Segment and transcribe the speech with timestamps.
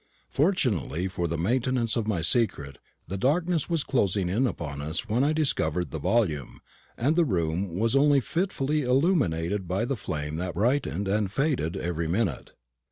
[0.31, 5.23] Fortunately for the maintenance of my secret, the darkness was closing in upon us when
[5.23, 6.59] I discovered the volume,
[6.97, 12.07] and the room was only fitfully illuminated by the flame that brightened and faded every
[12.07, 12.53] minute.